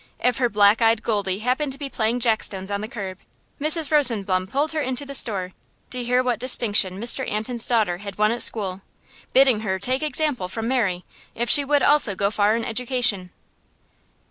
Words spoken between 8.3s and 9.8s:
at school, bidding her